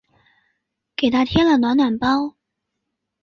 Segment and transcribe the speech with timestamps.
[0.95, 2.35] 给她贴了暖暖包